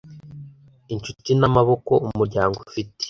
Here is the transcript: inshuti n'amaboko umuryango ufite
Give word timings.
inshuti 0.93 1.29
n'amaboko 1.39 1.91
umuryango 2.07 2.57
ufite 2.67 2.99